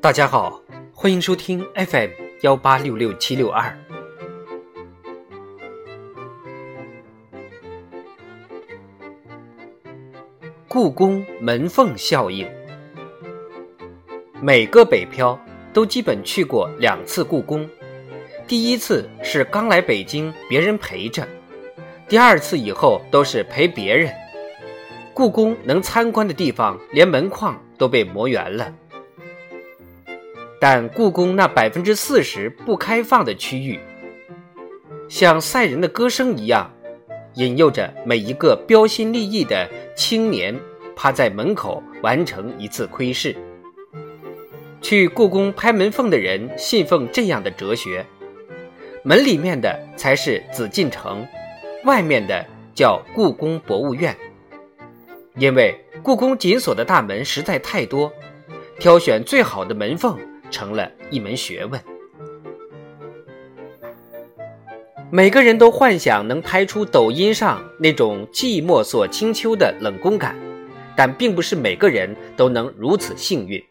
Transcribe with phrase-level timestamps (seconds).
[0.00, 0.62] 大家好，
[0.94, 2.08] 欢迎收听 FM
[2.40, 3.78] 幺八六六七六二。
[10.66, 12.48] 故宫门缝效应，
[14.40, 15.38] 每个北漂
[15.74, 17.68] 都基本去过两次故宫。
[18.46, 21.24] 第一次是刚来北京，别人陪着；
[22.08, 24.10] 第二次以后都是陪别人。
[25.12, 28.72] 故宫能参观的地方，连门框都被磨圆了。
[30.58, 33.78] 但故宫那百分之四十不开放的区域，
[35.08, 36.70] 像赛人的歌声一样，
[37.34, 40.58] 引诱着每一个标新立异的青年
[40.96, 43.36] 趴在门口完成一次窥视。
[44.80, 48.06] 去故宫拍门缝的人信奉这样的哲学。
[49.02, 51.26] 门里面的才是紫禁城，
[51.84, 54.16] 外面的叫故宫博物院。
[55.36, 58.12] 因为故宫紧锁的大门实在太多，
[58.80, 60.18] 挑选最好的门缝
[60.50, 61.80] 成了一门学问。
[65.10, 70.36] 每个人都幻想能拍出抖音上那种寂寞锁清秋的冷宫感，
[70.96, 73.64] 但并不是每个人都能如此幸运。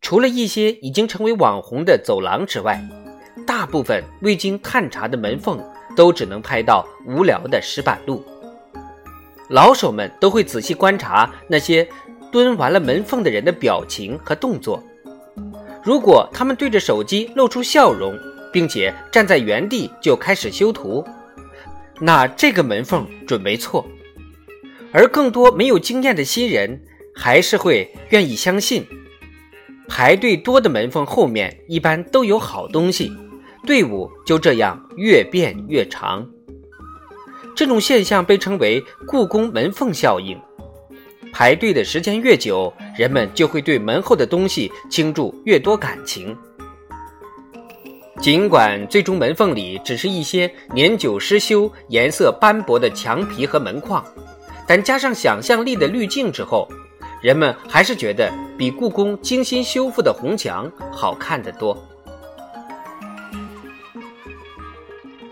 [0.00, 2.82] 除了一些已经成为网红的走廊之外，
[3.70, 5.62] 部分未经探查的门缝
[5.96, 8.24] 都只能拍到无聊的石板路。
[9.48, 11.88] 老手们都会仔细观察那些
[12.30, 14.82] 蹲完了门缝的人的表情和动作，
[15.82, 18.16] 如果他们对着手机露出笑容，
[18.52, 21.04] 并且站在原地就开始修图，
[21.98, 23.84] 那这个门缝准没错。
[24.92, 26.82] 而更多没有经验的新人
[27.14, 28.86] 还是会愿意相信。
[29.88, 33.12] 排队多的门缝后面一般都有好东西，
[33.66, 36.26] 队伍就这样越变越长。
[37.54, 40.38] 这种现象被称为“故宫门缝效应”。
[41.32, 46.36] 排队的时间越久，人们就会对门后的东西倾注越多感情。
[48.20, 54.04] 尽管最终门缝里只是一些年久失修、颜色斑驳的墙皮和门框，
[54.66, 56.68] 但加上想象力的滤镜之后。
[57.22, 61.76] 人们还是觉得比故宫精心修复的红墙好看得多。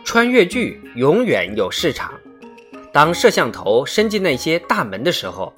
[0.09, 2.15] 穿越剧永远有市场。
[2.95, 5.53] 当摄像头伸进那些大门的时候，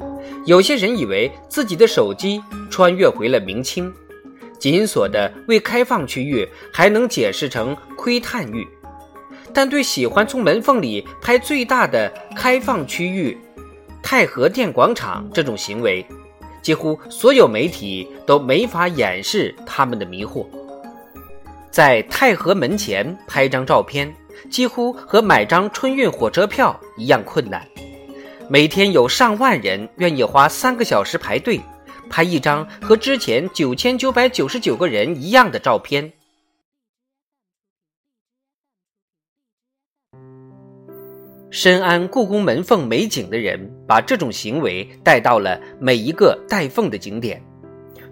[0.44, 3.94] 有些人以为自己的手机穿越回了明清。
[4.58, 8.66] 紧锁的未开放区域还能解释成窥探欲，
[9.54, 13.38] 但对喜欢从门缝里拍最大的开放区域——
[14.02, 16.04] 太和殿广场这种行为。
[16.60, 20.44] 几乎所有媒体都没法掩饰他们的迷惑。
[21.70, 24.12] 在太和门前拍张照片，
[24.48, 27.66] 几乎和买张春运火车票一样困难。
[28.48, 31.60] 每天有上万人愿意花三个小时排队，
[32.08, 36.12] 拍一张和之前九千九百九十九个人一样的照片。
[41.52, 47.42] 深谙故宫门缝美景的人，把这种行为带到了每一个带缝的景点。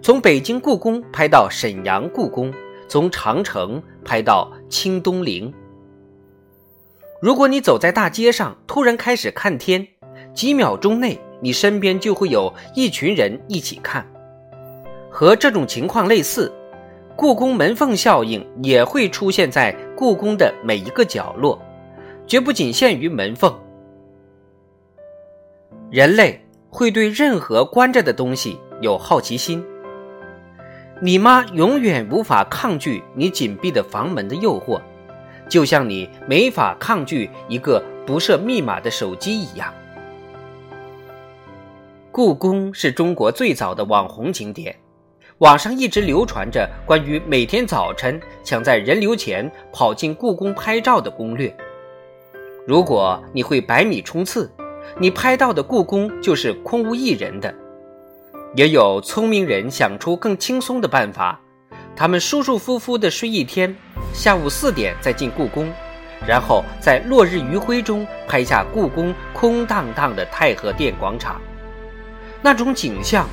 [0.01, 2.53] 从北京故宫拍到沈阳故宫，
[2.87, 5.53] 从长城拍到清东陵。
[7.21, 9.85] 如果你走在大街上，突然开始看天，
[10.33, 14.05] 几秒钟内，你身边就会有一群人一起看。
[15.09, 16.49] 和这种情况类似，
[17.17, 21.61] 故宫门缝效应也会出现在故宫的每一个角落。
[22.25, 23.53] 绝不仅限于门缝。
[25.89, 29.65] 人类会对任何关着的东西有好奇心。
[31.01, 34.79] 你妈永远无法抗拒你紧闭的房门的诱惑，
[35.49, 39.73] 就像你没法抗拒一个不设密码的手机一样。
[42.11, 44.75] 故宫是中国最早的网红景点，
[45.39, 51.55] 网上一直流传着关于每天早晨抢在人流前跑进故宫拍照的攻略。
[52.67, 54.51] 如果你会百米冲刺，
[54.99, 57.53] 你拍到的故宫就是空无一人的。
[58.55, 61.39] 也有聪明人想出更轻松的办法，
[61.95, 63.75] 他们舒舒服服地睡一天，
[64.13, 65.71] 下午四点再进故宫，
[66.27, 71.41] 然后在落日余晖中拍下故宫空荡荡的太和殿广场。
[72.41, 73.27] 那种景象，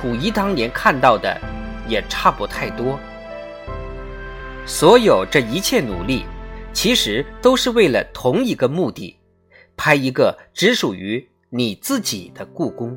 [0.00, 1.40] 溥仪当年看到的
[1.88, 2.98] 也差不太多。
[4.66, 6.24] 所有这一切努力。
[6.72, 9.18] 其实都是为了同一个目的，
[9.76, 12.96] 拍一个只属于你自己的故宫。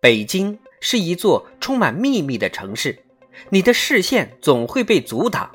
[0.00, 2.96] 北京是一座充满秘密的城市，
[3.50, 5.50] 你的视线总会被阻挡，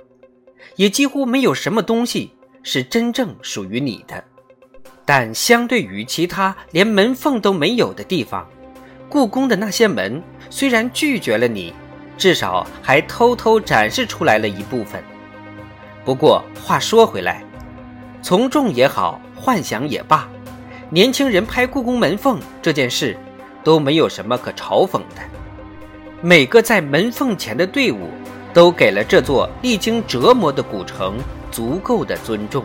[0.75, 2.29] 也几乎没有什么东西
[2.61, 4.21] 是真正属于你的。
[5.05, 8.45] 但相对于其他连门缝都没有的地方，
[9.07, 11.73] 故宫的那些门虽然拒绝了你，
[12.17, 15.01] 至少还偷偷展示出来了一部分。
[16.03, 17.41] 不过话说回来，
[18.21, 20.29] 从众也好，幻想也罢，
[20.89, 23.17] 年轻人拍故宫门缝这件事
[23.63, 25.21] 都没有什么可嘲讽的。
[26.21, 28.09] 每个在门缝前的队伍，
[28.53, 31.17] 都给了这座历经折磨的古城
[31.51, 32.63] 足够的尊重。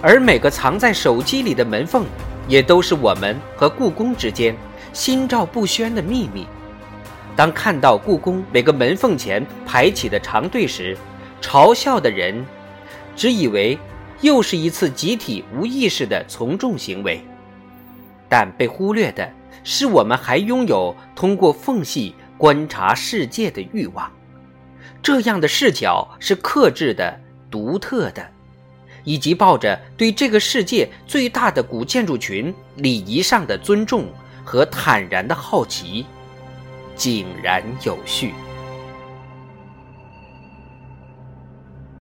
[0.00, 2.04] 而每个藏在手机里的门缝，
[2.46, 4.56] 也都是我们和故宫之间
[4.92, 6.46] 心照不宣的秘密。
[7.34, 10.96] 当看到故宫每个门缝前排起的长队时，
[11.40, 12.44] 嘲笑的人
[13.14, 13.78] 只以为
[14.20, 17.20] 又是一次集体无意识的从众行为，
[18.28, 19.30] 但被忽略的
[19.64, 24.10] 是，我们还拥有通过缝隙观察世界的欲望。
[25.02, 27.18] 这样的视角是克制的、
[27.50, 28.26] 独特的。
[29.04, 34.06] 以及抱着对这个世界最大的古建筑群礼仪上的尊重
[34.44, 36.04] 和坦然的好奇，
[36.94, 38.34] 井然有序。